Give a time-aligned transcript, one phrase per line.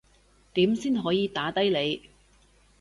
[0.55, 2.09] 點先可以打低你